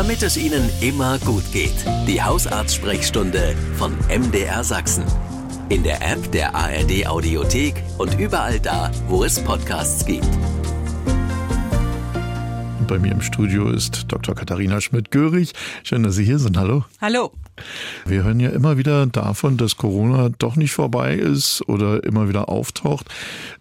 damit 0.00 0.22
es 0.22 0.38
Ihnen 0.38 0.70
immer 0.80 1.18
gut 1.18 1.42
geht. 1.52 1.74
Die 2.08 2.22
Hausarzt-Sprechstunde 2.22 3.54
von 3.76 3.92
MDR 4.08 4.64
Sachsen. 4.64 5.04
In 5.68 5.82
der 5.82 6.00
App 6.00 6.32
der 6.32 6.54
ARD 6.54 7.06
Audiothek 7.06 7.74
und 7.98 8.18
überall 8.18 8.58
da, 8.60 8.90
wo 9.08 9.24
es 9.24 9.38
Podcasts 9.38 10.06
gibt. 10.06 10.26
Bei 12.88 12.98
mir 12.98 13.12
im 13.12 13.20
Studio 13.20 13.68
ist 13.68 14.06
Dr. 14.08 14.34
Katharina 14.34 14.80
Schmidt-Görig. 14.80 15.52
Schön, 15.82 16.02
dass 16.02 16.14
Sie 16.14 16.24
hier 16.24 16.38
sind. 16.38 16.56
Hallo. 16.56 16.86
Hallo. 17.02 17.32
Wir 18.06 18.24
hören 18.24 18.40
ja 18.40 18.50
immer 18.50 18.76
wieder 18.78 19.06
davon, 19.06 19.56
dass 19.56 19.76
Corona 19.76 20.30
doch 20.38 20.56
nicht 20.56 20.72
vorbei 20.72 21.14
ist 21.14 21.62
oder 21.68 22.02
immer 22.04 22.28
wieder 22.28 22.48
auftaucht. 22.48 23.06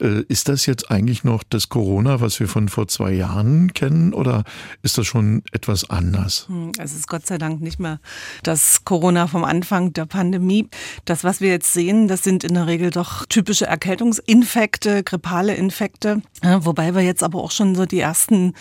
Äh, 0.02 0.24
ist 0.28 0.50
das 0.50 0.66
jetzt 0.66 0.92
eigentlich 0.92 1.24
noch 1.24 1.44
das 1.50 1.70
Corona, 1.70 2.22
was 2.22 2.40
wir 2.40 2.48
von 2.48 2.70
vor 2.70 2.88
zwei 2.88 3.12
Jahren 3.14 3.74
kennen 3.74 4.14
oder 4.14 4.44
ist 4.82 4.98
das 4.98 5.08
schon 5.08 5.44
etwas 5.52 5.90
anders? 5.90 6.46
Hm, 6.48 6.72
es 6.78 6.94
ist 6.94 7.08
Gott 7.08 7.26
sei 7.26 7.38
Dank 7.38 7.62
nicht 7.62 7.80
mehr 7.80 8.00
das 8.44 8.84
Corona 8.86 9.28
vom 9.28 9.44
Anfang 9.44 9.94
der 9.94 10.06
Pandemie. 10.06 10.68
Das, 11.06 11.24
was 11.24 11.42
wir 11.42 11.50
jetzt 11.50 11.74
sehen, 11.74 12.08
das 12.08 12.24
sind 12.24 12.44
in 12.44 12.54
der 12.54 12.68
Regel 12.68 12.90
doch 12.90 13.26
typische 13.26 13.66
Erkältungsinfekte, 13.66 15.04
grippale 15.04 15.56
Infekte, 15.56 16.22
wobei 16.42 16.96
wir 16.96 17.02
jetzt 17.02 17.24
aber 17.24 17.40
auch 17.40 17.52
schon 17.52 17.76
so 17.76 17.86
die 17.86 18.00
ersten 18.00 18.54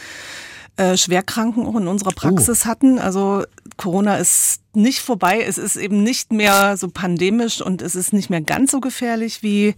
äh, 0.78 0.96
Schwerkranken 0.96 1.66
auch 1.66 1.76
in 1.76 1.88
unserer 1.88 2.12
Praxis 2.12 2.62
oh. 2.64 2.68
hatten. 2.68 2.98
Also 2.98 3.44
Corona 3.76 4.16
ist 4.16 4.60
nicht 4.74 5.00
vorbei. 5.00 5.44
Es 5.46 5.58
ist 5.58 5.76
eben 5.76 6.02
nicht 6.02 6.32
mehr 6.32 6.76
so 6.76 6.88
pandemisch 6.88 7.60
und 7.60 7.82
es 7.82 7.94
ist 7.94 8.12
nicht 8.12 8.30
mehr 8.30 8.40
ganz 8.40 8.70
so 8.70 8.80
gefährlich 8.80 9.42
wie 9.42 9.74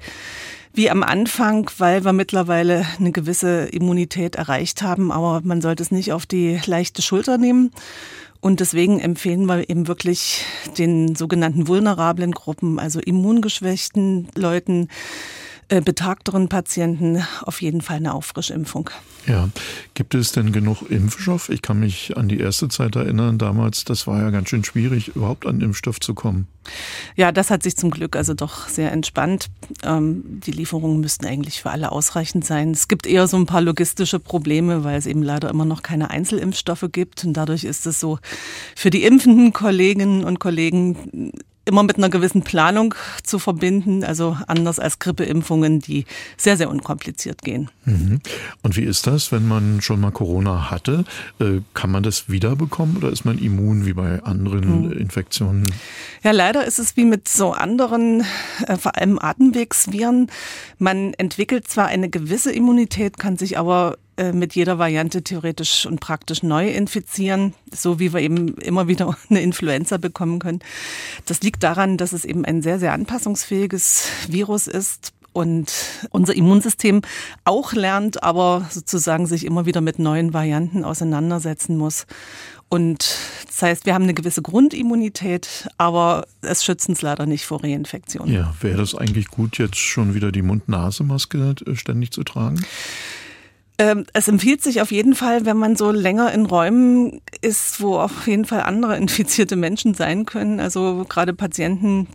wie 0.72 0.88
am 0.88 1.02
Anfang, 1.02 1.68
weil 1.78 2.05
wir 2.05 2.12
mittlerweile 2.12 2.86
eine 2.98 3.10
gewisse 3.10 3.64
Immunität 3.72 4.36
erreicht 4.36 4.82
haben. 4.82 5.10
Aber 5.10 5.41
man 5.42 5.60
sollte 5.60 5.82
es 5.82 5.91
nicht 5.91 6.12
auf 6.12 6.27
die 6.27 6.60
leichte 6.64 7.02
Schulter 7.02 7.38
nehmen. 7.38 7.72
Und 8.41 8.60
deswegen 8.60 9.00
empfehlen 9.00 9.46
wir 9.46 9.69
eben 9.69 9.88
wirklich 9.88 10.44
den 10.78 11.16
sogenannten 11.16 11.66
vulnerablen 11.66 12.32
Gruppen, 12.32 12.78
also 12.78 13.00
immungeschwächten 13.00 14.28
Leuten, 14.34 14.88
betagteren 15.80 16.48
Patienten 16.48 17.22
auf 17.42 17.62
jeden 17.62 17.80
Fall 17.80 17.96
eine 17.96 18.14
Auffrischimpfung. 18.14 18.90
Ja, 19.26 19.48
gibt 19.94 20.14
es 20.14 20.32
denn 20.32 20.50
genug 20.50 20.82
Impfstoff? 20.90 21.48
Ich 21.48 21.62
kann 21.62 21.78
mich 21.78 22.16
an 22.16 22.28
die 22.28 22.40
erste 22.40 22.68
Zeit 22.68 22.96
erinnern, 22.96 23.38
damals, 23.38 23.84
das 23.84 24.06
war 24.06 24.20
ja 24.20 24.30
ganz 24.30 24.48
schön 24.48 24.64
schwierig, 24.64 25.14
überhaupt 25.14 25.46
an 25.46 25.60
Impfstoff 25.60 26.00
zu 26.00 26.14
kommen. 26.14 26.48
Ja, 27.16 27.30
das 27.30 27.50
hat 27.50 27.62
sich 27.62 27.76
zum 27.76 27.91
Glück 27.91 28.16
also 28.16 28.34
doch 28.34 28.68
sehr 28.68 28.92
entspannt. 28.92 29.46
Ähm, 29.82 30.22
die 30.26 30.52
Lieferungen 30.52 31.00
müssten 31.00 31.26
eigentlich 31.26 31.60
für 31.60 31.70
alle 31.70 31.92
ausreichend 31.92 32.44
sein. 32.44 32.70
Es 32.70 32.88
gibt 32.88 33.06
eher 33.06 33.28
so 33.28 33.36
ein 33.36 33.46
paar 33.46 33.60
logistische 33.60 34.18
Probleme, 34.18 34.84
weil 34.84 34.98
es 34.98 35.06
eben 35.06 35.22
leider 35.22 35.50
immer 35.50 35.64
noch 35.64 35.82
keine 35.82 36.10
Einzelimpfstoffe 36.10 36.86
gibt. 36.92 37.24
Und 37.24 37.34
dadurch 37.34 37.64
ist 37.64 37.86
es 37.86 38.00
so 38.00 38.18
für 38.74 38.91
die 38.91 39.04
impfenden 39.04 39.52
Kolleginnen 39.52 40.24
und 40.24 40.41
Kollegen 40.41 41.32
immer 41.70 41.82
mit 41.82 41.96
einer 41.96 42.10
gewissen 42.10 42.42
Planung 42.42 42.94
zu 43.22 43.38
verbinden, 43.38 44.04
also 44.04 44.36
anders 44.46 44.78
als 44.78 44.98
Grippeimpfungen, 44.98 45.80
die 45.80 46.04
sehr, 46.36 46.56
sehr 46.56 46.68
unkompliziert 46.68 47.42
gehen. 47.42 47.70
Mhm. 47.84 48.20
Und 48.62 48.76
wie 48.76 48.82
ist 48.82 49.06
das, 49.06 49.32
wenn 49.32 49.46
man 49.46 49.80
schon 49.80 50.00
mal 50.00 50.10
Corona 50.10 50.70
hatte? 50.70 51.04
Äh, 51.38 51.60
kann 51.72 51.91
man 51.91 52.02
das 52.02 52.28
wiederbekommen 52.28 52.96
oder 52.96 53.10
ist 53.10 53.24
man 53.24 53.38
immun 53.38 53.86
wie 53.86 53.92
bei 53.92 54.22
anderen 54.22 54.86
mhm. 54.88 54.92
Infektionen? 54.92 55.72
Ja, 56.22 56.32
leider 56.32 56.64
ist 56.64 56.78
es 56.78 56.96
wie 56.96 57.04
mit 57.04 57.28
so 57.28 57.52
anderen, 57.52 58.24
äh, 58.66 58.76
vor 58.76 58.96
allem 58.96 59.18
Atemwegsviren. 59.18 60.30
Man 60.78 61.14
entwickelt 61.14 61.68
zwar 61.68 61.86
eine 61.86 62.10
gewisse 62.10 62.52
Immunität, 62.52 63.18
kann 63.18 63.36
sich 63.36 63.58
aber 63.58 63.96
mit 64.32 64.54
jeder 64.54 64.78
Variante 64.78 65.22
theoretisch 65.22 65.86
und 65.86 66.00
praktisch 66.00 66.42
neu 66.42 66.68
infizieren, 66.70 67.54
so 67.72 67.98
wie 67.98 68.12
wir 68.12 68.20
eben 68.20 68.54
immer 68.58 68.88
wieder 68.88 69.16
eine 69.30 69.40
Influenza 69.42 69.96
bekommen 69.96 70.38
können. 70.38 70.60
Das 71.26 71.40
liegt 71.42 71.62
daran, 71.62 71.96
dass 71.96 72.12
es 72.12 72.24
eben 72.24 72.44
ein 72.44 72.62
sehr, 72.62 72.78
sehr 72.78 72.92
anpassungsfähiges 72.92 74.09
Virus 74.28 74.66
ist, 74.66 75.12
und 75.32 75.72
unser 76.10 76.34
Immunsystem 76.34 77.03
auch 77.44 77.72
lernt, 77.72 78.22
aber 78.22 78.66
sozusagen 78.70 79.26
sich 79.26 79.47
immer 79.47 79.66
wieder 79.66 79.80
mit 79.80 79.98
neuen 79.98 80.34
Varianten 80.34 80.84
auseinandersetzen 80.84 81.76
muss. 81.76 82.06
Und 82.69 83.19
das 83.47 83.62
heißt, 83.62 83.86
wir 83.86 83.94
haben 83.94 84.04
eine 84.04 84.14
gewisse 84.14 84.42
Grundimmunität, 84.42 85.69
aber 85.76 86.26
es 86.41 86.64
schützt 86.64 86.88
uns 86.88 87.03
leider 87.03 87.26
nicht 87.26 87.44
vor 87.44 87.64
Reinfektionen. 87.64 88.32
Ja, 88.32 88.54
wäre 88.60 88.76
das 88.76 88.94
eigentlich 88.94 89.26
gut, 89.26 89.59
jetzt 89.59 89.76
schon 89.76 90.14
wieder 90.14 90.30
die 90.30 90.42
Mund-Nase-Maske 90.42 91.56
äh, 91.66 91.75
ständig 91.75 92.12
zu 92.12 92.22
tragen? 92.22 92.64
Ähm, 93.80 94.04
es 94.12 94.28
empfiehlt 94.28 94.62
sich 94.62 94.82
auf 94.82 94.91
jeden 94.91 95.14
Fall, 95.14 95.46
wenn 95.46 95.56
man 95.56 95.74
so 95.74 95.91
länger 95.91 96.34
in 96.34 96.44
Räumen 96.44 97.22
ist, 97.41 97.80
wo 97.80 97.96
auf 97.98 98.26
jeden 98.26 98.44
Fall 98.44 98.60
andere 98.60 98.94
infizierte 98.98 99.56
Menschen 99.56 99.94
sein 99.94 100.26
können. 100.26 100.60
Also 100.60 101.06
gerade 101.08 101.32
Patienten 101.32 102.06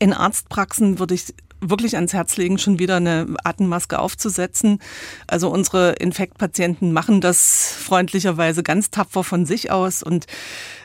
in 0.00 0.12
Arztpraxen 0.12 0.98
würde 0.98 1.14
ich 1.14 1.32
wirklich 1.60 1.94
ans 1.94 2.12
Herz 2.12 2.36
legen, 2.36 2.58
schon 2.58 2.80
wieder 2.80 2.96
eine 2.96 3.36
Atemmaske 3.44 4.00
aufzusetzen. 4.00 4.80
Also 5.28 5.48
unsere 5.48 5.92
Infektpatienten 5.92 6.92
machen 6.92 7.20
das 7.20 7.72
freundlicherweise 7.78 8.64
ganz 8.64 8.90
tapfer 8.90 9.22
von 9.22 9.46
sich 9.46 9.70
aus 9.70 10.02
und 10.02 10.26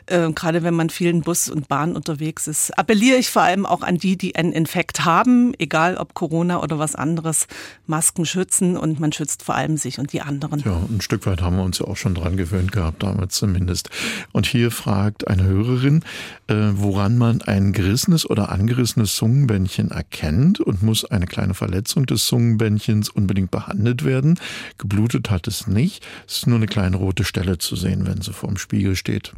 äh, 0.06 0.30
gerade 0.32 0.62
wenn 0.62 0.74
man 0.74 0.90
vielen 0.90 1.22
Bus 1.22 1.48
und 1.48 1.68
Bahn 1.68 1.96
unterwegs 1.96 2.46
ist, 2.46 2.76
appelliere 2.78 3.16
ich 3.16 3.30
vor 3.30 3.42
allem 3.42 3.66
auch 3.66 3.82
an 3.82 3.98
die, 3.98 4.16
die 4.16 4.36
einen 4.36 4.52
Infekt 4.52 5.04
haben, 5.04 5.52
egal 5.58 5.96
ob 5.96 6.14
Corona 6.14 6.62
oder 6.62 6.78
was 6.78 6.94
anderes, 6.94 7.46
Masken 7.86 8.26
schützen 8.26 8.76
und 8.76 9.00
man 9.00 9.12
schützt 9.12 9.42
vor 9.42 9.54
allem 9.54 9.76
sich 9.76 9.98
und 9.98 10.12
die 10.12 10.22
anderen. 10.22 10.60
Ja, 10.64 10.80
ein 10.88 11.00
Stück 11.00 11.26
weit 11.26 11.42
haben 11.42 11.56
wir 11.56 11.64
uns 11.64 11.78
ja 11.78 11.86
auch 11.86 11.96
schon 11.96 12.14
dran 12.14 12.36
gewöhnt 12.36 12.72
gehabt, 12.72 13.02
damals 13.02 13.34
zumindest. 13.34 13.90
Und 14.32 14.46
hier 14.46 14.70
fragt 14.70 15.28
eine 15.28 15.44
Hörerin, 15.44 16.02
äh, 16.46 16.54
woran 16.72 17.18
man 17.18 17.42
ein 17.42 17.72
gerissenes 17.72 18.28
oder 18.28 18.50
angerissenes 18.50 19.16
Zungenbändchen 19.16 19.90
erkennt 19.90 20.60
und 20.60 20.82
muss 20.82 21.04
eine 21.04 21.26
kleine 21.26 21.54
Verletzung 21.54 22.06
des 22.06 22.26
Zungenbändchens 22.26 23.08
unbedingt 23.08 23.50
behandelt 23.50 24.04
werden. 24.04 24.38
Geblutet 24.78 25.30
hat 25.30 25.46
es 25.46 25.66
nicht. 25.66 26.06
Es 26.26 26.38
ist 26.38 26.46
nur 26.46 26.56
eine 26.56 26.66
kleine 26.66 26.96
rote 26.96 27.24
Stelle 27.24 27.58
zu 27.58 27.76
sehen, 27.76 28.06
wenn 28.06 28.20
sie 28.20 28.32
vorm 28.32 28.56
Spiegel 28.56 28.96
steht. 28.96 29.32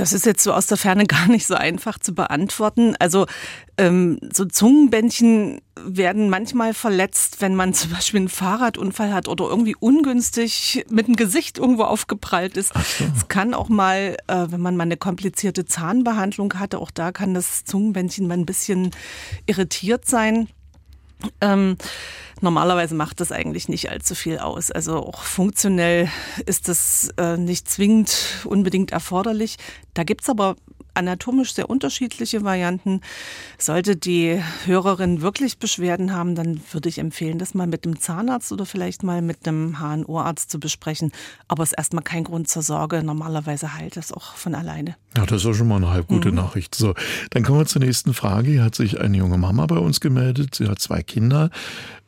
Das 0.00 0.14
ist 0.14 0.24
jetzt 0.24 0.42
so 0.42 0.54
aus 0.54 0.66
der 0.66 0.78
Ferne 0.78 1.04
gar 1.06 1.28
nicht 1.28 1.46
so 1.46 1.54
einfach 1.54 1.98
zu 1.98 2.14
beantworten. 2.14 2.96
Also 2.98 3.26
ähm, 3.76 4.18
so 4.32 4.46
Zungenbändchen 4.46 5.60
werden 5.78 6.30
manchmal 6.30 6.72
verletzt, 6.72 7.40
wenn 7.40 7.54
man 7.54 7.74
zum 7.74 7.90
Beispiel 7.90 8.20
einen 8.20 8.28
Fahrradunfall 8.30 9.12
hat 9.12 9.28
oder 9.28 9.48
irgendwie 9.48 9.76
ungünstig 9.78 10.86
mit 10.88 11.06
dem 11.06 11.16
Gesicht 11.16 11.58
irgendwo 11.58 11.82
aufgeprallt 11.82 12.56
ist. 12.56 12.74
Es 12.74 12.98
so. 12.98 13.26
kann 13.28 13.52
auch 13.52 13.68
mal, 13.68 14.16
äh, 14.26 14.46
wenn 14.48 14.60
man 14.60 14.76
mal 14.76 14.84
eine 14.84 14.96
komplizierte 14.96 15.66
Zahnbehandlung 15.66 16.54
hatte, 16.54 16.78
auch 16.78 16.90
da 16.90 17.12
kann 17.12 17.34
das 17.34 17.64
Zungenbändchen 17.64 18.26
mal 18.26 18.38
ein 18.38 18.46
bisschen 18.46 18.92
irritiert 19.44 20.06
sein. 20.06 20.48
Ähm, 21.40 21.76
normalerweise 22.40 22.94
macht 22.94 23.20
das 23.20 23.32
eigentlich 23.32 23.68
nicht 23.68 23.90
allzu 23.90 24.14
viel 24.14 24.38
aus. 24.38 24.70
Also 24.70 24.96
auch 24.96 25.22
funktionell 25.22 26.08
ist 26.46 26.68
das 26.68 27.10
äh, 27.16 27.36
nicht 27.36 27.68
zwingend 27.68 28.16
unbedingt 28.44 28.92
erforderlich. 28.92 29.56
Da 29.94 30.04
gibt's 30.04 30.28
aber 30.28 30.56
anatomisch 30.94 31.54
sehr 31.54 31.70
unterschiedliche 31.70 32.44
Varianten. 32.44 33.00
Sollte 33.58 33.96
die 33.96 34.40
Hörerin 34.64 35.22
wirklich 35.22 35.58
Beschwerden 35.58 36.12
haben, 36.12 36.34
dann 36.34 36.60
würde 36.72 36.88
ich 36.88 36.98
empfehlen, 36.98 37.38
das 37.38 37.54
mal 37.54 37.66
mit 37.66 37.84
dem 37.84 37.98
Zahnarzt 38.00 38.52
oder 38.52 38.66
vielleicht 38.66 39.02
mal 39.02 39.22
mit 39.22 39.46
einem 39.46 39.78
HNO-Arzt 39.78 40.50
zu 40.50 40.60
besprechen. 40.60 41.12
Aber 41.48 41.62
es 41.62 41.70
ist 41.70 41.78
erstmal 41.78 42.04
kein 42.04 42.24
Grund 42.24 42.48
zur 42.48 42.62
Sorge. 42.62 43.02
Normalerweise 43.02 43.74
heilt 43.74 43.96
es 43.96 44.12
auch 44.12 44.34
von 44.34 44.54
alleine. 44.54 44.96
Ja, 45.16 45.26
das 45.26 45.42
ist 45.42 45.46
auch 45.46 45.54
schon 45.54 45.68
mal 45.68 45.76
eine 45.76 45.90
halb 45.90 46.06
gute 46.06 46.30
mhm. 46.30 46.36
Nachricht. 46.36 46.74
So, 46.74 46.94
dann 47.30 47.42
kommen 47.42 47.58
wir 47.58 47.66
zur 47.66 47.82
nächsten 47.82 48.14
Frage. 48.14 48.50
Hier 48.50 48.64
hat 48.64 48.74
sich 48.74 49.00
eine 49.00 49.16
junge 49.16 49.38
Mama 49.38 49.66
bei 49.66 49.78
uns 49.78 50.00
gemeldet. 50.00 50.54
Sie 50.54 50.68
hat 50.68 50.78
zwei 50.78 51.02
Kinder. 51.02 51.50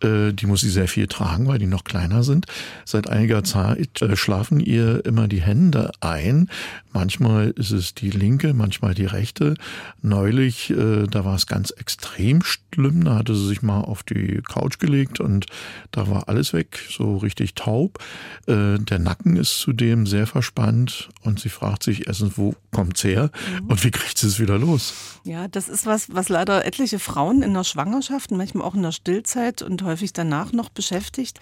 Äh, 0.02 0.32
die 0.32 0.46
muss 0.46 0.60
sie 0.60 0.70
sehr 0.70 0.88
viel 0.88 1.06
tragen, 1.06 1.46
weil 1.46 1.58
die 1.58 1.66
noch 1.66 1.84
kleiner 1.84 2.22
sind. 2.22 2.46
Seit 2.84 3.08
einiger 3.08 3.44
Zeit 3.44 4.02
äh, 4.02 4.16
schlafen 4.16 4.60
ihr 4.60 5.04
immer 5.04 5.28
die 5.28 5.42
Hände 5.42 5.90
ein. 6.00 6.48
Manchmal 6.92 7.50
ist 7.50 7.70
es 7.70 7.94
die 7.94 8.10
linke, 8.10 8.54
manchmal 8.54 8.71
die 8.80 9.06
rechte. 9.06 9.54
Neulich, 10.00 10.70
äh, 10.70 11.06
da 11.06 11.24
war 11.24 11.34
es 11.34 11.46
ganz 11.46 11.70
extrem 11.70 12.42
schlimm. 12.42 13.04
Da 13.04 13.16
hatte 13.16 13.34
sie 13.34 13.46
sich 13.46 13.62
mal 13.62 13.80
auf 13.80 14.02
die 14.02 14.40
Couch 14.42 14.78
gelegt 14.78 15.20
und 15.20 15.46
da 15.90 16.08
war 16.08 16.28
alles 16.28 16.52
weg, 16.52 16.80
so 16.90 17.16
richtig 17.18 17.54
taub. 17.54 17.98
Der 18.46 18.98
Nacken 18.98 19.36
ist 19.36 19.58
zudem 19.58 20.06
sehr 20.06 20.26
verspannt 20.26 21.10
und 21.22 21.40
sie 21.40 21.48
fragt 21.48 21.82
sich 21.82 22.06
erstens, 22.06 22.36
wo 22.36 22.54
kommt's 22.72 23.04
her 23.04 23.30
mhm. 23.60 23.68
und 23.68 23.84
wie 23.84 23.90
kriegt 23.90 24.18
sie 24.18 24.26
es 24.26 24.40
wieder 24.40 24.58
los? 24.58 24.94
Ja, 25.24 25.48
das 25.48 25.68
ist 25.68 25.86
was, 25.86 26.12
was 26.14 26.28
leider 26.28 26.64
etliche 26.64 26.98
Frauen 26.98 27.42
in 27.42 27.54
der 27.54 27.64
Schwangerschaft, 27.64 28.30
manchmal 28.30 28.66
auch 28.66 28.74
in 28.74 28.82
der 28.82 28.92
Stillzeit 28.92 29.62
und 29.62 29.82
häufig 29.82 30.12
danach 30.12 30.52
noch 30.52 30.68
beschäftigt. 30.68 31.38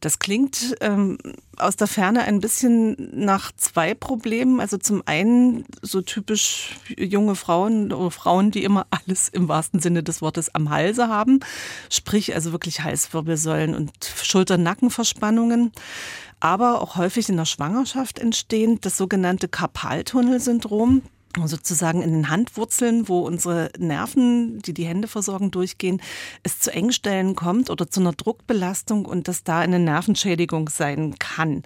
Das 0.00 0.18
klingt 0.18 0.74
ähm, 0.80 1.18
aus 1.56 1.76
der 1.76 1.86
Ferne 1.86 2.22
ein 2.22 2.40
bisschen 2.40 2.96
nach 3.12 3.52
zwei 3.56 3.94
Problemen. 3.94 4.60
Also 4.60 4.78
zum 4.78 5.02
einen 5.06 5.64
so 5.82 6.00
typisch 6.00 6.61
junge 6.98 7.34
Frauen 7.34 7.92
oder 7.92 8.10
Frauen, 8.10 8.50
die 8.50 8.64
immer 8.64 8.86
alles 8.90 9.28
im 9.28 9.48
wahrsten 9.48 9.80
Sinne 9.80 10.02
des 10.02 10.22
Wortes 10.22 10.54
am 10.54 10.70
Halse 10.70 11.08
haben. 11.08 11.40
Sprich 11.90 12.34
also 12.34 12.52
wirklich 12.52 12.82
Halswirbelsäulen 12.82 13.74
und 13.74 13.92
Schulter-Nackenverspannungen. 14.22 15.72
aber 16.40 16.82
auch 16.82 16.96
häufig 16.96 17.28
in 17.28 17.36
der 17.36 17.44
Schwangerschaft 17.44 18.18
entstehen, 18.18 18.78
das 18.80 18.96
sogenannte 18.96 19.46
Karpaltunnelsyndrom 19.46 21.02
sozusagen 21.44 22.02
in 22.02 22.12
den 22.12 22.28
Handwurzeln, 22.28 23.08
wo 23.08 23.20
unsere 23.20 23.70
Nerven, 23.78 24.60
die 24.60 24.74
die 24.74 24.86
Hände 24.86 25.08
versorgen, 25.08 25.50
durchgehen, 25.50 26.00
es 26.42 26.58
zu 26.58 26.72
Engstellen 26.72 27.34
kommt 27.34 27.70
oder 27.70 27.90
zu 27.90 28.00
einer 28.00 28.12
Druckbelastung 28.12 29.04
und 29.06 29.28
dass 29.28 29.44
da 29.44 29.60
eine 29.60 29.78
Nervenschädigung 29.78 30.68
sein 30.68 31.16
kann. 31.18 31.62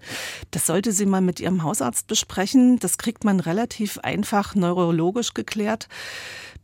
Das 0.51 0.67
sollte 0.67 0.93
sie 0.93 1.07
mal 1.07 1.21
mit 1.21 1.41
ihrem 1.41 1.63
Hausarzt 1.63 2.07
besprechen. 2.07 2.79
Das 2.79 2.99
kriegt 2.99 3.25
man 3.25 3.41
relativ 3.41 3.99
einfach 3.99 4.55
neurologisch 4.55 5.35
geklärt. 5.35 5.89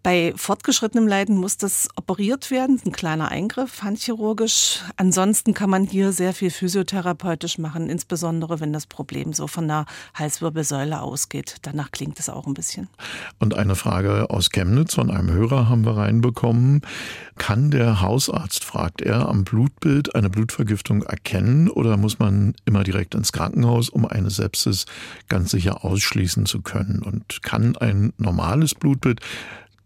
Bei 0.03 0.33
fortgeschrittenem 0.35 1.07
Leiden 1.07 1.37
muss 1.37 1.59
das 1.59 1.89
operiert 1.95 2.51
werden, 2.51 2.81
ein 2.85 2.91
kleiner 2.91 3.29
Eingriff, 3.29 3.83
handchirurgisch. 3.83 4.81
Ansonsten 4.97 5.55
kann 5.55 5.71
man 5.71 5.85
hier 5.85 6.11
sehr 6.11 6.33
viel 6.33 6.51
physiotherapeutisch 6.51 7.59
machen, 7.59 7.89
insbesondere 7.89 8.59
wenn 8.59 8.73
das 8.73 8.87
Problem 8.89 9.33
so 9.33 9.47
von 9.47 9.69
der 9.69 9.87
Halswirbelsäule 10.15 11.01
ausgeht. 11.01 11.59
Danach 11.63 11.93
klingt 11.93 12.19
es 12.19 12.29
auch 12.29 12.49
ein 12.49 12.55
bisschen. 12.55 12.89
Und 13.39 13.55
eine 13.55 13.77
Frage 13.77 14.29
aus 14.31 14.51
Chemnitz 14.51 14.95
von 14.95 15.09
einem 15.09 15.31
Hörer 15.31 15.69
haben 15.69 15.85
wir 15.85 15.97
reinbekommen. 15.97 16.83
Kann 17.39 17.71
der 17.71 18.01
Hausarzt, 18.01 18.65
fragt 18.65 19.03
er, 19.03 19.29
am 19.29 19.45
Blutbild 19.45 20.17
eine 20.17 20.31
Blutvergiftung 20.31 21.05
erkennen 21.05 21.71
oder 21.71 21.97
muss 21.97 22.19
man 22.19 22.55
immer 22.65 22.83
direkt 22.83 23.15
ins 23.15 23.31
Krankenhaus, 23.31 23.89
um 23.89 24.05
eine 24.05 24.31
Sepsis 24.31 24.87
ganz 25.29 25.53
sicher 25.53 25.85
ausschließen 25.85 26.45
zu 26.47 26.61
können? 26.61 27.03
Und 27.03 27.45
kann 27.45 27.77
ein 27.77 28.13
normales 28.19 28.75
Blutbild 28.75 29.21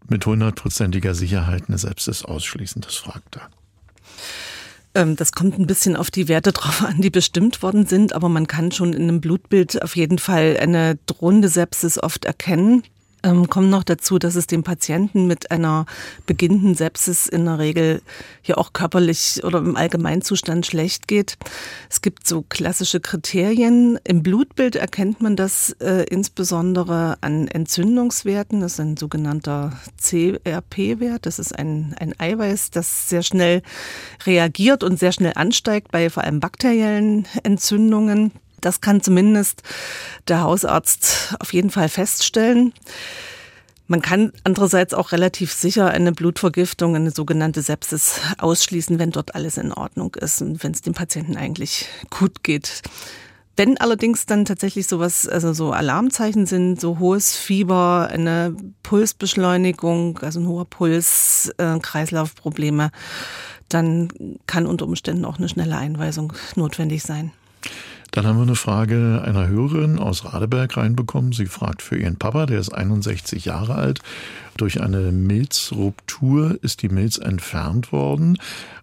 mit 0.09 0.25
hundertprozentiger 0.25 1.13
Sicherheit 1.13 1.63
eine 1.67 1.77
Sepsis 1.77 2.23
ausschließen? 2.23 2.81
Das 2.81 2.95
fragt 2.95 3.37
er. 3.37 3.49
Ähm, 4.95 5.15
das 5.15 5.31
kommt 5.31 5.59
ein 5.59 5.67
bisschen 5.67 5.95
auf 5.95 6.09
die 6.09 6.27
Werte 6.27 6.51
drauf 6.51 6.83
an, 6.83 7.01
die 7.01 7.09
bestimmt 7.09 7.61
worden 7.61 7.85
sind, 7.85 8.13
aber 8.13 8.29
man 8.29 8.47
kann 8.47 8.71
schon 8.71 8.93
in 8.93 9.03
einem 9.03 9.21
Blutbild 9.21 9.81
auf 9.83 9.95
jeden 9.95 10.17
Fall 10.19 10.57
eine 10.59 10.97
drohende 11.05 11.49
Sepsis 11.49 12.01
oft 12.01 12.25
erkennen. 12.25 12.83
Ähm, 13.23 13.49
kommt 13.49 13.69
noch 13.69 13.83
dazu, 13.83 14.19
dass 14.19 14.35
es 14.35 14.45
dem 14.45 14.63
Patienten 14.63 15.25
mit 15.25 15.49
einer 15.49 15.85
beginnenden 16.27 16.75
Sepsis 16.75 17.25
in 17.25 17.45
der 17.45 17.57
Regel 17.57 18.01
hier 18.41 18.59
auch 18.59 18.73
körperlich 18.73 19.43
oder 19.43 19.57
im 19.57 19.75
Allgemeinzustand 19.75 20.65
schlecht 20.65 21.07
geht. 21.07 21.37
Es 21.89 22.01
gibt 22.01 22.27
so 22.27 22.45
klassische 22.47 22.99
Kriterien. 22.99 23.99
Im 24.03 24.21
Blutbild 24.21 24.75
erkennt 24.75 25.19
man 25.19 25.35
das 25.35 25.71
äh, 25.79 26.05
insbesondere 26.09 27.17
an 27.21 27.47
Entzündungswerten. 27.47 28.61
Das 28.61 28.73
ist 28.73 28.79
ein 28.79 28.97
sogenannter 28.97 29.73
CRP-Wert. 29.99 31.25
Das 31.25 31.39
ist 31.39 31.57
ein, 31.57 31.95
ein 31.99 32.13
Eiweiß, 32.19 32.69
das 32.69 33.09
sehr 33.09 33.23
schnell 33.23 33.63
reagiert 34.25 34.83
und 34.83 34.99
sehr 34.99 35.11
schnell 35.11 35.33
ansteigt 35.35 35.91
bei 35.91 36.11
vor 36.11 36.23
allem 36.23 36.39
bakteriellen 36.39 37.27
Entzündungen. 37.43 38.31
Das 38.67 38.81
kann 38.81 39.01
zumindest 39.01 39.63
der 40.27 40.41
Hausarzt 40.41 41.37
auf 41.39 41.53
jeden 41.53 41.69
Fall 41.69 41.87
feststellen. 41.87 42.73
Man 43.87 44.01
kann 44.01 44.33
andererseits 44.43 44.93
auch 44.93 45.13
relativ 45.13 45.53
sicher 45.53 45.87
eine 45.87 46.11
Blutvergiftung, 46.11 46.93
eine 46.93 47.11
sogenannte 47.11 47.61
Sepsis 47.61 48.19
ausschließen, 48.37 48.99
wenn 48.99 49.11
dort 49.11 49.35
alles 49.35 49.55
in 49.55 49.71
Ordnung 49.71 50.15
ist 50.15 50.41
und 50.41 50.61
wenn 50.65 50.73
es 50.73 50.81
dem 50.81 50.93
Patienten 50.93 51.37
eigentlich 51.37 51.85
gut 52.09 52.43
geht. 52.43 52.81
Wenn 53.55 53.77
allerdings 53.77 54.25
dann 54.25 54.43
tatsächlich 54.43 54.85
sowas, 54.85 55.25
also 55.29 55.53
so 55.53 55.71
Alarmzeichen 55.71 56.45
sind, 56.45 56.81
so 56.81 56.99
hohes 56.99 57.37
Fieber, 57.37 58.09
eine 58.11 58.53
Pulsbeschleunigung, 58.83 60.19
also 60.19 60.41
ein 60.41 60.47
hoher 60.47 60.65
Puls, 60.65 61.53
äh, 61.57 61.79
Kreislaufprobleme, 61.79 62.91
dann 63.69 64.09
kann 64.45 64.67
unter 64.67 64.85
Umständen 64.85 65.23
auch 65.23 65.37
eine 65.37 65.47
schnelle 65.47 65.77
Einweisung 65.77 66.33
notwendig 66.57 67.03
sein. 67.03 67.31
Dann 68.17 68.25
haben 68.25 68.37
wir 68.37 68.47
eine 68.47 68.55
Frage 68.55 69.21
einer 69.23 69.47
Hörerin 69.47 69.99
aus 69.99 70.25
Radeberg 70.25 70.75
reinbekommen. 70.75 71.33
Sie 71.33 71.45
fragt 71.45 71.83
für 71.83 71.97
ihren 71.97 72.15
Papa, 72.15 72.47
der 72.47 72.59
ist 72.59 72.73
61 72.73 73.45
Jahre 73.45 73.75
alt. 73.75 73.99
Durch 74.57 74.81
eine 74.81 75.11
Milzruptur 75.11 76.57
ist 76.61 76.81
die 76.81 76.89
Milz 76.89 77.17
entfernt 77.17 77.91
worden. 77.91 78.37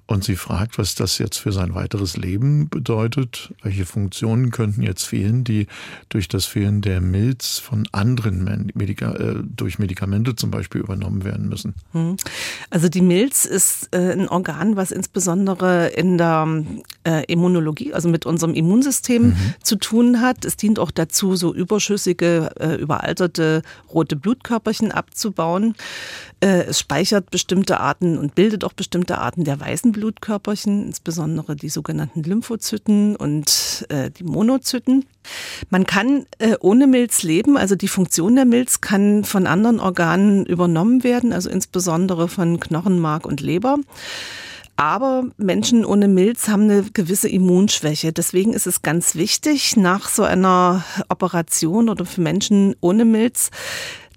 Und 0.06 0.23
sie 0.23 0.37
fragt, 0.37 0.76
was 0.76 0.94
das 0.94 1.17
jetzt 1.17 1.38
für 1.38 1.50
sein 1.50 1.75
weiteres 1.75 2.19
Leben 2.19 2.69
bedeutet. 2.69 3.55
Welche 3.62 3.87
Funktionen 3.87 4.50
könnten 4.50 4.82
jetzt 4.82 5.05
fehlen, 5.05 5.44
die 5.44 5.67
durch 6.11 6.29
das 6.29 6.44
Fehlen 6.44 6.82
der 6.82 7.00
Milz 7.00 7.59
von 7.59 7.88
anderen 7.93 8.71
Medika 8.75 9.12
äh, 9.12 9.37
durch 9.43 9.79
Medikamente 9.79 10.37
zum 10.37 10.50
Beispiel 10.50 10.82
übernommen 10.82 11.25
werden 11.25 11.49
müssen? 11.49 11.75
Hm. 11.93 12.17
Also 12.69 12.91
die 12.91 13.00
Milz 13.00 13.47
ist 13.47 13.88
äh, 13.94 14.12
ein 14.12 14.29
Organ, 14.29 14.76
was 14.76 14.91
insbesondere 14.91 15.88
in 15.88 16.19
der 16.19 16.62
äh, 17.05 17.25
Immunologie, 17.32 17.94
also 17.94 18.11
mit 18.11 18.26
unserem 18.26 18.53
Immunsystem 18.53 19.29
mhm. 19.29 19.37
zu 19.62 19.76
tun 19.76 20.21
hat. 20.21 20.44
Es 20.44 20.59
dient 20.59 20.79
auch 20.79 20.91
dazu, 20.91 21.35
so 21.35 21.55
überschüssige, 21.55 22.50
überalterte 22.79 23.62
rote 23.93 24.17
Blutkörperchen 24.17 24.93
abzubauen. 24.93 25.63
Äh, 26.40 26.64
es 26.64 26.78
speichert 26.78 27.31
bestimmte 27.31 27.81
Arten 27.81 28.19
und 28.19 28.34
bildet 28.34 28.64
auch 28.64 28.75
bestimmte 28.75 29.19
Arten 29.19 29.44
der 29.44 29.58
weißen 29.58 29.93
Blutkörperchen, 29.93 30.84
insbesondere 30.87 31.56
die 31.56 31.70
sogenannten 31.70 32.22
Lymphozyten 32.22 33.16
und 33.16 33.87
äh, 33.88 34.11
die 34.11 34.25
Monozyten. 34.25 35.06
Man 35.70 35.87
kann 35.87 36.26
äh, 36.38 36.56
ohne 36.61 36.87
Milz 36.87 37.22
leben, 37.22 37.56
also 37.56 37.76
die 37.76 37.88
Funktion 37.88 38.37
der 38.37 38.44
Milz 38.44 38.82
kann 38.82 39.25
von 39.25 39.46
anderen 39.46 39.81
Organen 39.81 40.44
übernommen 40.44 41.02
werden, 41.02 41.32
also 41.32 41.49
insbesondere 41.49 42.28
von 42.28 42.61
Knochenmark 42.61 43.25
und 43.25 43.40
Leber. 43.40 43.78
Aber 44.76 45.25
Menschen 45.37 45.84
ohne 45.84 46.08
Milz 46.08 46.49
haben 46.49 46.64
eine 46.64 46.82
gewisse 46.82 47.28
Immunschwäche. 47.28 48.12
Deswegen 48.12 48.52
ist 48.52 48.66
es 48.66 48.82
ganz 48.82 49.14
wichtig, 49.14 49.76
nach 49.76 50.08
so 50.08 50.25
einer 50.25 50.84
Operation 51.08 51.88
oder 51.88 52.05
für 52.05 52.20
Menschen 52.20 52.75
ohne 52.81 53.05
Milz, 53.05 53.50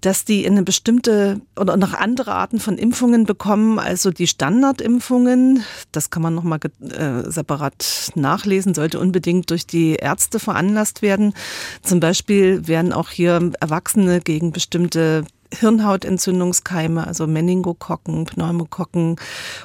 dass 0.02 0.26
die 0.26 0.46
eine 0.46 0.64
bestimmte 0.64 1.42
oder 1.60 1.78
noch 1.78 1.94
andere 1.94 2.34
Arten 2.34 2.60
von 2.60 2.78
Impfungen 2.78 3.26
bekommen, 3.26 3.80
also 3.80 4.12
die 4.12 4.28
Standardimpfungen. 4.28 5.64
Das 5.92 6.10
kann 6.10 6.22
man 6.22 6.36
nochmal 6.36 6.60
äh, 6.82 7.30
separat 7.30 8.12
nachlesen, 8.16 8.74
sollte 8.74 9.00
unbedingt 9.00 9.50
durch 9.50 9.66
die 9.66 9.96
Ärzte 9.96 10.40
veranlasst 10.40 11.02
werden. 11.02 11.34
Zum 11.82 12.00
Beispiel 12.00 12.68
werden 12.68 12.94
auch 12.94 13.10
hier 13.10 13.52
Erwachsene 13.60 14.22
gegen 14.22 14.52
bestimmte 14.52 15.26
Hirnhautentzündungskeime, 15.54 17.08
also 17.08 17.26
Meningokokken, 17.26 18.26
Pneumokokken 18.26 19.16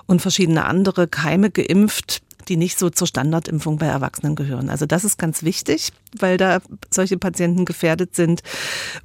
und 0.06 0.22
verschiedene 0.22 0.64
andere 0.64 1.08
Keime 1.08 1.50
geimpft 1.50 2.22
die 2.48 2.56
nicht 2.56 2.78
so 2.78 2.90
zur 2.90 3.06
Standardimpfung 3.06 3.78
bei 3.78 3.86
Erwachsenen 3.86 4.34
gehören. 4.34 4.68
Also 4.68 4.86
das 4.86 5.04
ist 5.04 5.18
ganz 5.18 5.42
wichtig, 5.42 5.92
weil 6.18 6.36
da 6.36 6.60
solche 6.90 7.18
Patienten 7.18 7.64
gefährdet 7.64 8.14
sind. 8.14 8.42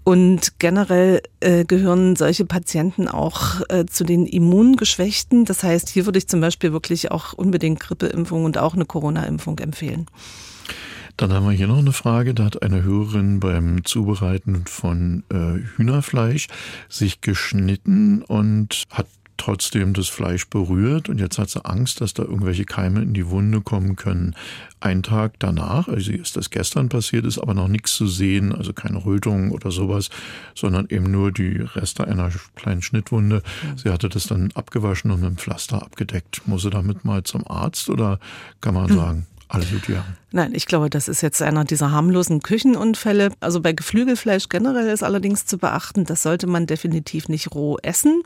Und 0.03 0.59
generell 0.59 1.21
äh, 1.39 1.65
gehören 1.65 2.15
solche 2.15 2.45
Patienten 2.45 3.07
auch 3.07 3.61
äh, 3.69 3.85
zu 3.85 4.03
den 4.03 4.25
Immungeschwächten. 4.25 5.45
Das 5.45 5.63
heißt, 5.63 5.89
hier 5.89 6.05
würde 6.05 6.19
ich 6.19 6.27
zum 6.27 6.41
Beispiel 6.41 6.71
wirklich 6.71 7.11
auch 7.11 7.33
unbedingt 7.33 7.79
Grippeimpfung 7.79 8.45
und 8.45 8.57
auch 8.57 8.73
eine 8.73 8.85
Corona-Impfung 8.85 9.59
empfehlen. 9.59 10.07
Dann 11.17 11.33
haben 11.33 11.47
wir 11.47 11.51
hier 11.51 11.65
noch 11.67 11.79
eine 11.79 11.93
Frage. 11.93 12.35
Da 12.35 12.45
hat 12.45 12.61
eine 12.61 12.83
Hörerin 12.83 13.39
beim 13.39 13.83
Zubereiten 13.83 14.65
von 14.67 15.23
äh, 15.31 15.65
Hühnerfleisch 15.75 16.47
sich 16.89 17.21
geschnitten 17.21 18.21
und 18.21 18.83
hat 18.91 19.07
trotzdem 19.37 19.93
das 19.93 20.07
Fleisch 20.07 20.47
berührt 20.47 21.09
und 21.09 21.19
jetzt 21.19 21.37
hat 21.37 21.49
sie 21.49 21.63
Angst, 21.63 22.01
dass 22.01 22.13
da 22.13 22.23
irgendwelche 22.23 22.65
Keime 22.65 23.01
in 23.01 23.13
die 23.13 23.29
Wunde 23.29 23.61
kommen 23.61 23.95
können. 23.95 24.35
Ein 24.79 25.03
Tag 25.03 25.33
danach, 25.39 25.87
also 25.87 26.11
ist 26.11 26.37
das 26.37 26.49
gestern 26.49 26.89
passiert, 26.89 27.25
ist 27.25 27.39
aber 27.39 27.53
noch 27.53 27.67
nichts 27.67 27.95
zu 27.95 28.07
sehen, 28.07 28.53
also 28.53 28.73
keine 28.73 29.03
Rötung 29.05 29.51
oder 29.51 29.71
sowas, 29.71 30.09
sondern 30.55 30.87
eben 30.89 31.09
nur 31.09 31.31
die 31.31 31.57
Reste 31.57 32.07
einer 32.07 32.31
kleinen 32.55 32.81
Schnittwunde. 32.81 33.41
Sie 33.75 33.89
hatte 33.89 34.09
das 34.09 34.27
dann 34.27 34.51
abgewaschen 34.53 35.11
und 35.11 35.21
mit 35.21 35.29
dem 35.29 35.37
Pflaster 35.37 35.81
abgedeckt. 35.81 36.47
Muss 36.47 36.63
sie 36.63 36.69
damit 36.69 37.05
mal 37.05 37.23
zum 37.23 37.47
Arzt 37.47 37.89
oder 37.89 38.19
kann 38.61 38.73
man 38.73 38.87
sagen, 38.93 39.27
alles 39.49 39.71
gut, 39.71 39.87
ja. 39.87 40.03
Nein, 40.31 40.53
ich 40.53 40.65
glaube, 40.65 40.89
das 40.89 41.07
ist 41.07 41.21
jetzt 41.21 41.41
einer 41.41 41.63
dieser 41.63 41.91
harmlosen 41.91 42.41
Küchenunfälle. 42.41 43.31
Also 43.39 43.61
bei 43.61 43.71
Geflügelfleisch 43.71 44.49
generell 44.49 44.89
ist 44.89 45.01
allerdings 45.01 45.45
zu 45.45 45.57
beachten, 45.57 46.03
das 46.03 46.21
sollte 46.21 46.47
man 46.47 46.67
definitiv 46.67 47.29
nicht 47.29 47.55
roh 47.55 47.77
essen, 47.81 48.23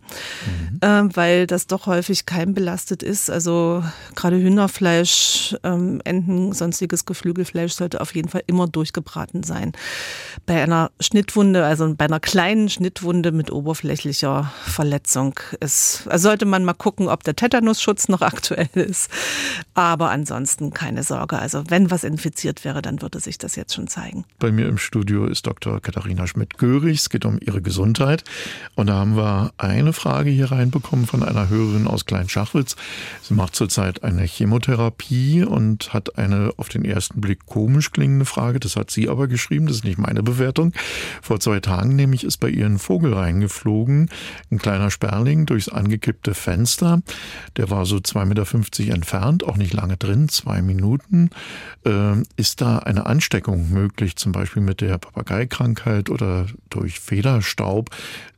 mhm. 0.47 0.79
äh, 0.81 1.15
weil 1.15 1.45
das 1.45 1.67
doch 1.67 1.85
häufig 1.85 2.25
keimbelastet 2.25 3.03
ist. 3.03 3.29
Also 3.29 3.83
gerade 4.15 4.37
Hühnerfleisch, 4.37 5.55
ähm, 5.63 6.01
Enten, 6.03 6.53
sonstiges 6.53 7.05
Geflügelfleisch 7.05 7.73
sollte 7.73 8.01
auf 8.01 8.15
jeden 8.15 8.29
Fall 8.29 8.41
immer 8.47 8.67
durchgebraten 8.67 9.43
sein. 9.43 9.73
Bei 10.47 10.63
einer 10.63 10.89
Schnittwunde, 10.99 11.63
also 11.63 11.93
bei 11.95 12.05
einer 12.05 12.19
kleinen 12.19 12.67
Schnittwunde 12.69 13.31
mit 13.31 13.51
oberflächlicher 13.51 14.51
Verletzung 14.63 15.39
ist, 15.59 16.07
also 16.09 16.29
sollte 16.29 16.47
man 16.47 16.65
mal 16.65 16.73
gucken, 16.73 17.09
ob 17.09 17.23
der 17.23 17.35
Tetanusschutz 17.35 18.07
noch 18.07 18.21
aktuell 18.21 18.69
ist. 18.73 19.11
Aber 19.75 20.09
ansonsten 20.09 20.71
keine 20.71 21.03
Sorge. 21.11 21.39
Also 21.39 21.63
wenn 21.67 21.91
was 21.91 22.05
infiziert 22.05 22.63
wäre, 22.63 22.81
dann 22.81 23.01
würde 23.01 23.19
sich 23.19 23.37
das 23.37 23.57
jetzt 23.57 23.73
schon 23.73 23.87
zeigen. 23.87 24.23
Bei 24.39 24.49
mir 24.49 24.69
im 24.69 24.77
Studio 24.77 25.25
ist 25.25 25.45
Dr. 25.45 25.81
Katharina 25.81 26.25
Schmidt-Görig. 26.25 26.99
Es 26.99 27.09
geht 27.09 27.25
um 27.25 27.37
ihre 27.41 27.61
Gesundheit. 27.61 28.23
Und 28.75 28.87
da 28.87 28.93
haben 28.93 29.17
wir 29.17 29.51
eine 29.57 29.91
Frage 29.91 30.29
hier 30.29 30.53
reinbekommen 30.53 31.07
von 31.07 31.21
einer 31.21 31.49
Hörerin 31.49 31.85
aus 31.85 32.05
Kleinschachwitz. 32.05 32.77
Sie 33.23 33.33
macht 33.33 33.57
zurzeit 33.57 34.05
eine 34.05 34.23
Chemotherapie 34.23 35.43
und 35.43 35.93
hat 35.93 36.17
eine 36.17 36.53
auf 36.55 36.69
den 36.69 36.85
ersten 36.85 37.19
Blick 37.19 37.45
komisch 37.45 37.91
klingende 37.91 38.23
Frage. 38.23 38.61
Das 38.61 38.77
hat 38.77 38.89
sie 38.89 39.09
aber 39.09 39.27
geschrieben. 39.27 39.67
Das 39.67 39.77
ist 39.77 39.83
nicht 39.83 39.97
meine 39.97 40.23
Bewertung. 40.23 40.71
Vor 41.21 41.41
zwei 41.41 41.59
Tagen 41.59 41.97
nämlich 41.97 42.23
ist 42.23 42.37
bei 42.37 42.47
ihr 42.47 42.65
ein 42.65 42.79
Vogel 42.79 43.13
reingeflogen. 43.13 44.09
Ein 44.49 44.59
kleiner 44.59 44.89
Sperling 44.89 45.45
durchs 45.45 45.67
angekippte 45.67 46.33
Fenster. 46.33 47.01
Der 47.57 47.69
war 47.69 47.85
so 47.85 47.97
2,50 47.97 48.25
Meter 48.25 48.93
entfernt, 48.93 49.43
auch 49.43 49.57
nicht 49.57 49.73
lange 49.73 49.97
drin, 49.97 50.29
zwei 50.29 50.61
Minuten. 50.61 51.00
Äh, 51.85 52.23
ist 52.35 52.61
da 52.61 52.79
eine 52.79 53.05
Ansteckung 53.05 53.71
möglich, 53.71 54.15
zum 54.15 54.31
Beispiel 54.31 54.61
mit 54.61 54.81
der 54.81 54.97
Papageikrankheit 54.97 56.09
oder 56.09 56.47
durch 56.69 56.99
Federstaub? 56.99 57.89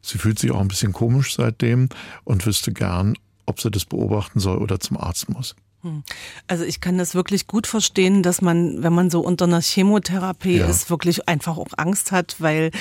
Sie 0.02 0.18
fühlt 0.18 0.40
sich 0.40 0.52
auch 0.52 0.62
ein 0.62 0.68
bisschen 0.68 0.94
komisch 0.94 1.36
seitdem 1.36 1.90
und 2.24 2.46
wüsste 2.46 2.74
gern, 2.74 3.16
ob 3.46 3.60
sie 3.60 3.72
das 3.72 3.86
beobachten 3.86 4.40
soll 4.40 4.58
oder 4.58 4.80
zum 4.80 4.98
Arzt 4.98 5.30
muss. 5.30 5.56
Hm. 5.84 6.04
Also 6.48 6.64
ich 6.64 6.80
kann 6.80 6.98
das 6.98 7.14
wirklich 7.14 7.46
gut 7.46 7.68
verstehen, 7.68 8.24
dass 8.24 8.42
man, 8.42 8.82
wenn 8.84 8.94
man 8.94 9.10
so 9.10 9.20
unter 9.20 9.46
einer 9.46 9.62
Chemotherapie 9.62 10.58
ja. 10.58 10.68
ist, 10.68 10.90
wirklich 10.90 11.28
einfach 11.28 11.58
auch 11.58 11.68
Angst 11.76 12.12
hat, 12.12 12.38
weil 12.40 12.72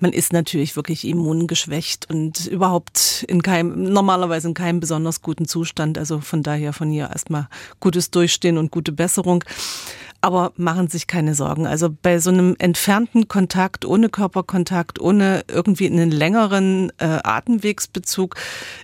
man 0.00 0.12
ist 0.12 0.32
natürlich 0.32 0.76
wirklich 0.76 1.06
immungeschwächt 1.06 2.08
und 2.08 2.46
überhaupt 2.46 3.24
in 3.28 3.42
keinem, 3.42 3.92
normalerweise 3.92 4.48
in 4.48 4.54
keinem 4.54 4.78
besonders 4.78 5.22
guten 5.22 5.46
Zustand. 5.46 5.98
Also 5.98 6.20
von 6.20 6.42
daher 6.42 6.72
von 6.72 6.90
hier 6.90 7.10
erstmal 7.10 7.48
gutes 7.80 8.10
Durchstehen 8.10 8.58
und 8.58 8.70
gute 8.70 8.92
Besserung. 8.92 9.42
Aber 10.26 10.52
machen 10.56 10.88
sich 10.88 11.06
keine 11.06 11.36
Sorgen. 11.36 11.68
Also 11.68 11.88
bei 11.88 12.18
so 12.18 12.30
einem 12.30 12.56
entfernten 12.58 13.28
Kontakt, 13.28 13.84
ohne 13.84 14.08
Körperkontakt, 14.08 15.00
ohne 15.00 15.44
irgendwie 15.46 15.86
einen 15.86 16.10
längeren 16.10 16.90
äh, 16.98 17.20
Atemwegsbezug, 17.22 18.34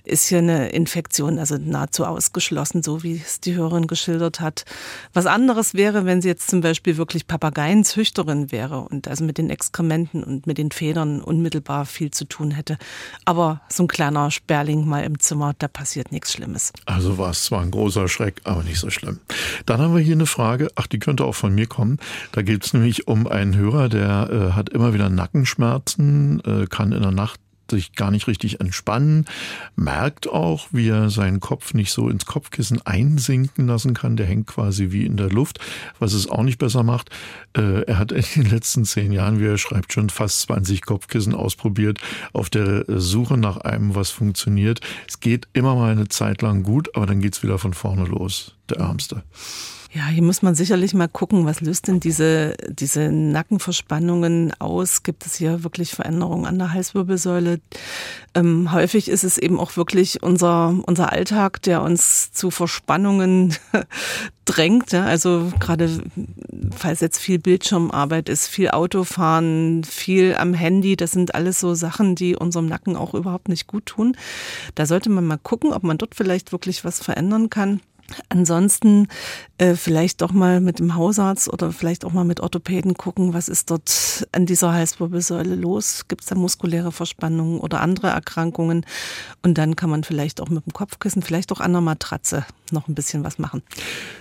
ist 0.05 0.29
hier 0.29 0.37
eine 0.37 0.69
Infektion 0.69 1.39
also 1.39 1.57
nahezu 1.57 2.05
ausgeschlossen, 2.05 2.81
so 2.81 3.03
wie 3.03 3.17
es 3.17 3.41
die 3.41 3.55
Hörerin 3.55 3.87
geschildert 3.87 4.39
hat. 4.39 4.63
Was 5.11 5.25
anderes 5.25 5.73
wäre, 5.73 6.05
wenn 6.05 6.21
sie 6.21 6.29
jetzt 6.29 6.49
zum 6.49 6.61
Beispiel 6.61 6.95
wirklich 6.95 7.27
Papageienzüchterin 7.27 8.53
wäre 8.53 8.79
und 8.79 9.09
also 9.09 9.25
mit 9.25 9.37
den 9.37 9.49
Exkrementen 9.49 10.23
und 10.23 10.47
mit 10.47 10.57
den 10.57 10.71
Federn 10.71 11.19
unmittelbar 11.21 11.85
viel 11.85 12.11
zu 12.11 12.23
tun 12.23 12.51
hätte. 12.51 12.77
Aber 13.25 13.59
so 13.67 13.83
ein 13.83 13.87
kleiner 13.89 14.31
Sperling 14.31 14.87
mal 14.87 15.03
im 15.03 15.19
Zimmer, 15.19 15.55
da 15.59 15.67
passiert 15.67 16.13
nichts 16.13 16.31
Schlimmes. 16.31 16.71
Also 16.85 17.17
war 17.17 17.31
es 17.31 17.43
zwar 17.43 17.63
ein 17.63 17.71
großer 17.71 18.07
Schreck, 18.07 18.39
aber 18.45 18.63
nicht 18.63 18.79
so 18.79 18.89
schlimm. 18.89 19.19
Dann 19.65 19.81
haben 19.81 19.93
wir 19.93 20.01
hier 20.01 20.15
eine 20.15 20.25
Frage, 20.25 20.69
ach, 20.75 20.87
die 20.87 20.99
könnte 20.99 21.25
auch 21.25 21.32
von 21.33 21.53
mir 21.53 21.67
kommen. 21.67 21.99
Da 22.31 22.41
geht 22.41 22.65
es 22.65 22.73
nämlich 22.73 23.07
um 23.07 23.27
einen 23.27 23.55
Hörer, 23.55 23.89
der 23.89 24.29
äh, 24.29 24.51
hat 24.53 24.69
immer 24.69 24.93
wieder 24.93 25.09
Nackenschmerzen, 25.09 26.41
äh, 26.45 26.65
kann 26.67 26.91
in 26.91 27.01
der 27.01 27.11
Nacht 27.11 27.39
sich 27.69 27.93
gar 27.93 28.11
nicht 28.11 28.27
richtig 28.27 28.59
entspannen, 28.59 29.25
merkt 29.75 30.29
auch, 30.29 30.67
wie 30.71 30.89
er 30.89 31.09
seinen 31.09 31.39
Kopf 31.39 31.73
nicht 31.73 31.91
so 31.91 32.09
ins 32.09 32.25
Kopfkissen 32.25 32.81
einsinken 32.85 33.67
lassen 33.67 33.93
kann. 33.93 34.15
Der 34.15 34.25
hängt 34.25 34.47
quasi 34.47 34.91
wie 34.91 35.05
in 35.05 35.17
der 35.17 35.29
Luft, 35.29 35.59
was 35.99 36.13
es 36.13 36.29
auch 36.29 36.43
nicht 36.43 36.59
besser 36.59 36.83
macht. 36.83 37.09
Äh, 37.55 37.83
er 37.83 37.97
hat 37.97 38.11
in 38.11 38.23
den 38.35 38.51
letzten 38.51 38.85
zehn 38.85 39.11
Jahren, 39.11 39.39
wie 39.39 39.45
er 39.45 39.57
schreibt, 39.57 39.93
schon 39.93 40.09
fast 40.09 40.41
20 40.41 40.81
Kopfkissen 40.83 41.33
ausprobiert, 41.33 41.99
auf 42.33 42.49
der 42.49 42.85
Suche 42.87 43.37
nach 43.37 43.57
einem, 43.57 43.95
was 43.95 44.09
funktioniert. 44.09 44.81
Es 45.07 45.19
geht 45.19 45.47
immer 45.53 45.75
mal 45.75 45.91
eine 45.91 46.09
Zeit 46.09 46.41
lang 46.41 46.63
gut, 46.63 46.95
aber 46.95 47.05
dann 47.05 47.21
geht's 47.21 47.43
wieder 47.43 47.57
von 47.57 47.73
vorne 47.73 48.05
los. 48.05 48.55
Der 48.69 48.77
Ärmste. 48.77 49.23
Ja, 49.95 50.07
hier 50.07 50.23
muss 50.23 50.41
man 50.41 50.55
sicherlich 50.55 50.95
mal 50.95 51.07
gucken, 51.07 51.45
was 51.45 51.61
löst 51.61 51.87
denn 51.87 51.99
diese, 51.99 52.55
diese 52.67 53.11
Nackenverspannungen 53.11 54.51
aus? 54.57 55.03
Gibt 55.03 55.23
es 55.27 55.35
hier 55.35 55.63
wirklich 55.63 55.91
Veränderungen 55.91 56.47
an 56.47 56.57
der 56.57 56.73
Halswirbelsäule? 56.73 57.59
Ähm, 58.33 58.73
häufig 58.73 59.07
ist 59.07 59.23
es 59.23 59.37
eben 59.37 59.59
auch 59.59 59.77
wirklich 59.77 60.23
unser, 60.23 60.73
unser 60.87 61.11
Alltag, 61.11 61.61
der 61.61 61.83
uns 61.83 62.31
zu 62.31 62.49
Verspannungen 62.49 63.53
drängt. 64.45 64.93
Ja? 64.93 65.05
Also 65.05 65.51
gerade, 65.59 66.01
falls 66.75 66.99
jetzt 66.99 67.19
viel 67.19 67.37
Bildschirmarbeit 67.37 68.29
ist, 68.29 68.47
viel 68.47 68.71
Autofahren, 68.71 69.83
viel 69.83 70.35
am 70.35 70.55
Handy, 70.55 70.95
das 70.95 71.11
sind 71.11 71.35
alles 71.35 71.59
so 71.59 71.75
Sachen, 71.75 72.15
die 72.15 72.35
unserem 72.35 72.65
Nacken 72.65 72.95
auch 72.95 73.13
überhaupt 73.13 73.47
nicht 73.47 73.67
gut 73.67 73.85
tun. 73.85 74.17
Da 74.73 74.87
sollte 74.87 75.11
man 75.11 75.25
mal 75.25 75.37
gucken, 75.37 75.71
ob 75.71 75.83
man 75.83 75.99
dort 75.99 76.15
vielleicht 76.15 76.51
wirklich 76.51 76.83
was 76.83 76.99
verändern 76.99 77.51
kann. 77.51 77.79
Ansonsten 78.29 79.07
äh, 79.57 79.75
vielleicht 79.75 80.21
doch 80.21 80.31
mal 80.31 80.59
mit 80.59 80.79
dem 80.79 80.95
Hausarzt 80.95 81.51
oder 81.51 81.71
vielleicht 81.71 82.05
auch 82.05 82.13
mal 82.13 82.25
mit 82.25 82.39
Orthopäden 82.39 82.95
gucken, 82.95 83.33
was 83.33 83.47
ist 83.47 83.71
dort 83.71 84.27
an 84.31 84.45
dieser 84.45 84.73
Halswirbelsäule 84.73 85.55
los? 85.55 86.07
Gibt 86.07 86.21
es 86.21 86.27
da 86.27 86.35
muskuläre 86.35 86.91
Verspannungen 86.91 87.59
oder 87.59 87.81
andere 87.81 88.07
Erkrankungen? 88.07 88.85
Und 89.41 89.57
dann 89.57 89.75
kann 89.75 89.89
man 89.89 90.03
vielleicht 90.03 90.41
auch 90.41 90.49
mit 90.49 90.65
dem 90.65 90.73
Kopfkissen, 90.73 91.21
vielleicht 91.21 91.51
auch 91.51 91.59
an 91.59 91.71
der 91.71 91.81
Matratze 91.81 92.45
noch 92.71 92.87
ein 92.87 92.95
bisschen 92.95 93.23
was 93.23 93.39
machen. 93.39 93.61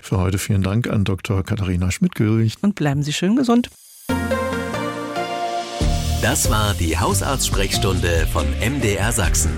Für 0.01 0.19
heute 0.19 0.39
vielen 0.39 0.63
Dank 0.63 0.89
an 0.89 1.05
Dr. 1.05 1.43
Katharina 1.43 1.91
Schmidt-Görig. 1.91 2.57
Und 2.63 2.75
bleiben 2.75 3.03
Sie 3.03 3.13
schön 3.13 3.37
gesund. 3.37 3.71
Das 6.23 6.51
war 6.51 6.75
die 6.75 6.97
Hausarztsprechstunde 6.97 8.29
von 8.33 8.47
MDR 8.61 9.11
Sachsen. 9.11 9.51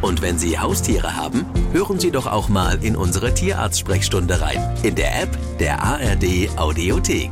Und 0.00 0.22
wenn 0.22 0.38
Sie 0.38 0.58
Haustiere 0.58 1.16
haben, 1.16 1.46
hören 1.72 1.98
Sie 1.98 2.10
doch 2.10 2.26
auch 2.26 2.48
mal 2.48 2.82
in 2.82 2.96
unsere 2.96 3.34
Tierarzt-Sprechstunde 3.34 4.40
rein. 4.40 4.76
In 4.82 4.94
der 4.94 5.22
App 5.22 5.38
der 5.58 5.82
ARD 5.82 6.48
Audiothek. 6.56 7.30